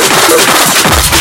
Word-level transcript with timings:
Go, 0.00 0.06
go, 0.08 1.10
go. 1.10 1.19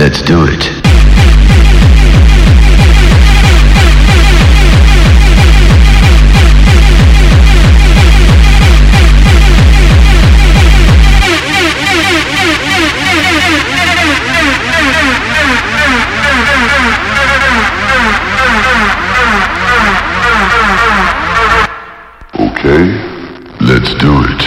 Let's 0.00 0.22
do 0.22 0.46
it. 0.46 0.64
Okay, 22.40 22.86
let's 23.60 23.94
do 23.96 24.24
it. 24.24 24.39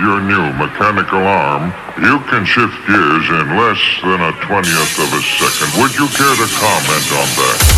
Your 0.00 0.20
new 0.20 0.52
mechanical 0.56 1.20
arm, 1.20 1.68
you 2.00 2.18
can 2.30 2.44
shift 2.46 2.72
gears 2.86 3.28
in 3.28 3.56
less 3.56 3.82
than 4.00 4.20
a 4.20 4.32
twentieth 4.40 4.98
of 4.98 5.12
a 5.12 5.22
second. 5.36 5.82
Would 5.82 5.92
you 6.00 6.08
care 6.08 6.36
to 6.40 6.48
comment 6.56 7.06
on 7.12 7.28
that? 7.36 7.73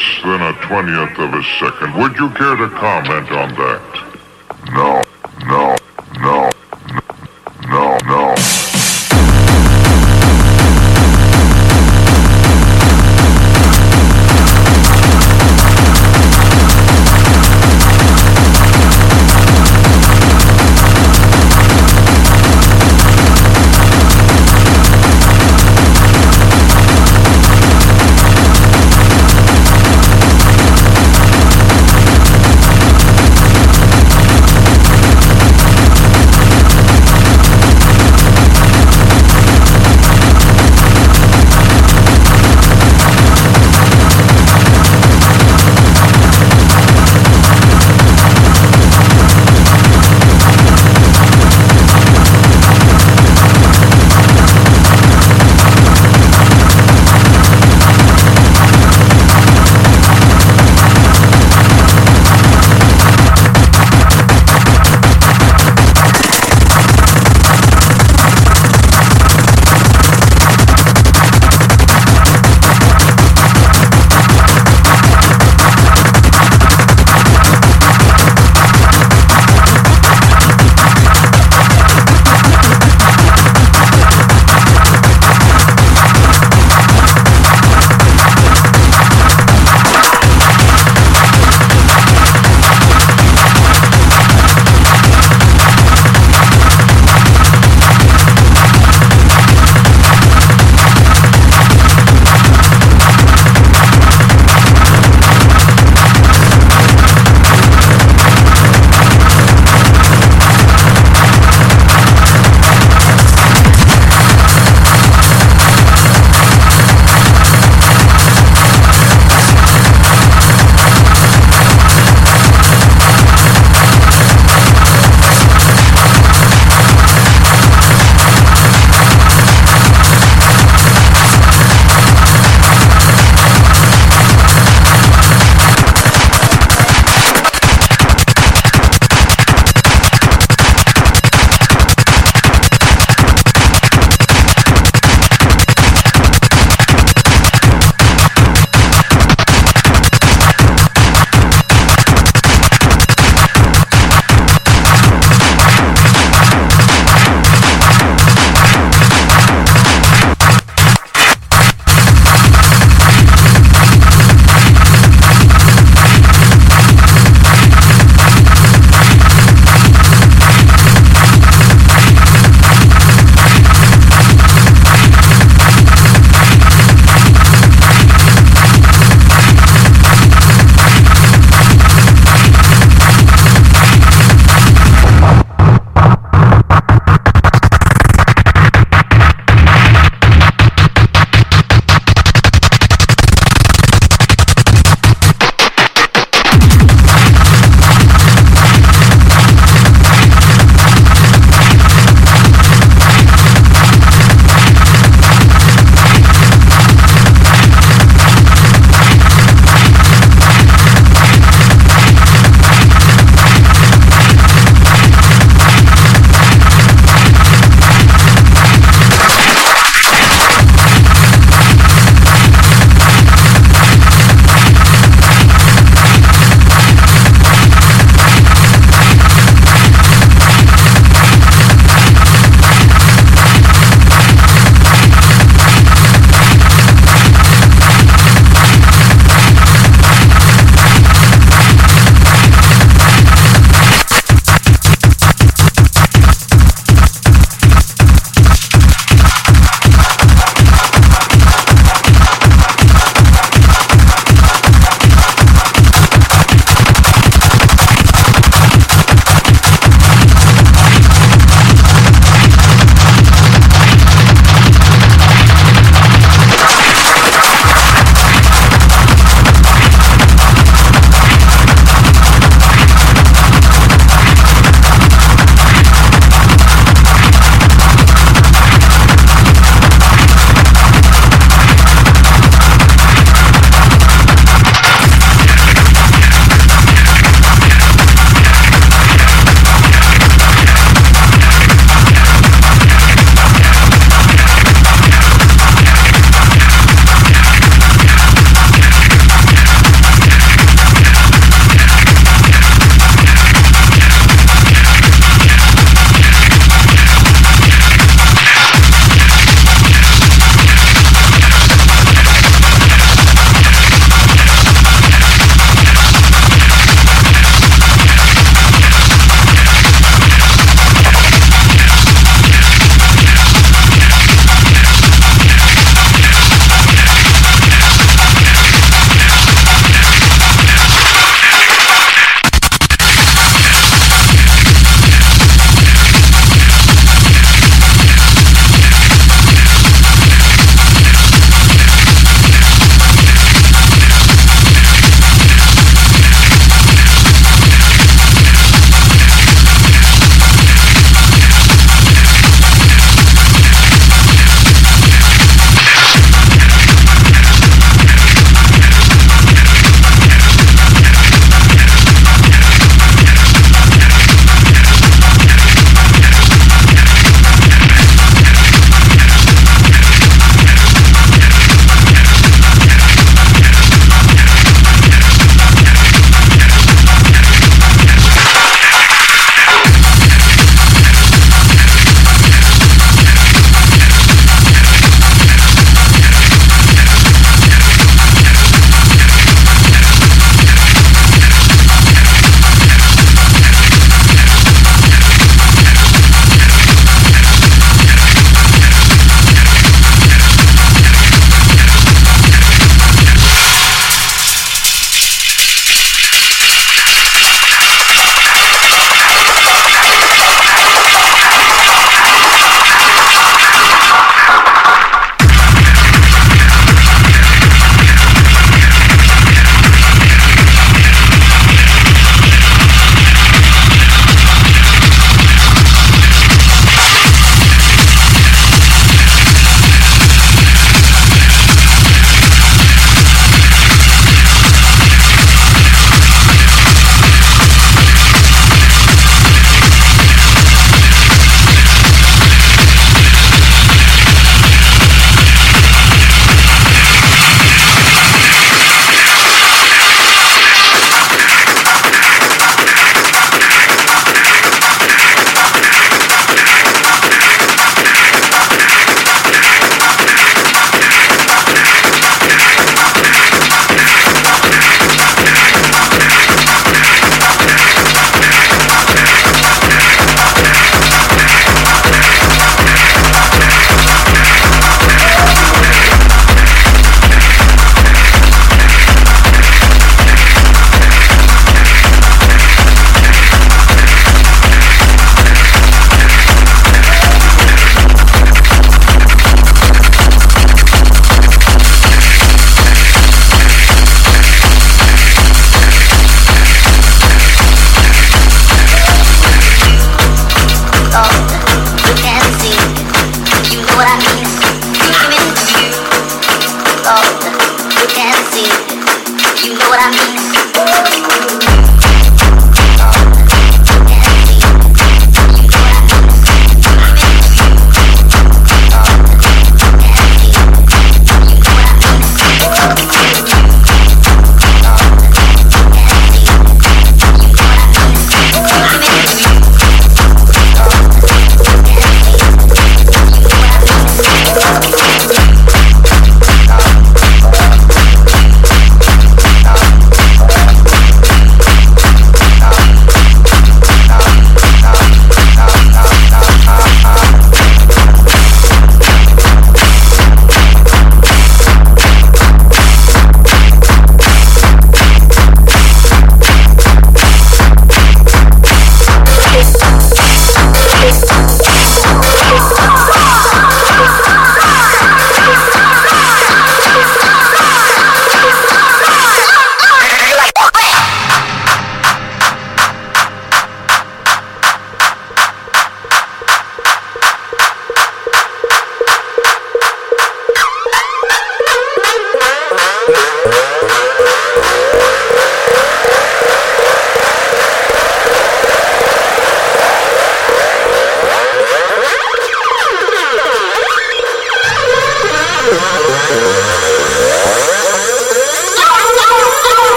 Less 0.00 0.22
than 0.22 0.40
a 0.40 0.52
twentieth 0.66 1.18
of 1.18 1.34
a 1.34 1.42
second? 1.58 1.94
Would 1.94 2.16
you 2.16 2.30
care 2.30 2.56
to 2.56 2.68
comment 2.70 3.30
on 3.32 3.54
that? 3.54 4.12
No. 4.72 5.09